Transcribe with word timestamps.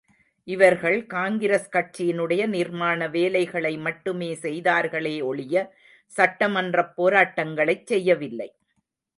இவர்கள் 0.47 1.05
காங்கிரஸ் 1.07 1.67
கட்சியினுடைய 1.71 2.45
நிர்மாண 2.47 3.09
வேலைகளை 3.09 3.77
மட்டுமே 3.77 4.31
செய்தார்களே 4.35 5.15
ஒழிய 5.21 5.55
சட்டமன்றப் 6.13 6.93
போராட்டங்களைச் 6.97 7.87
செய்யவில்லை. 7.87 8.49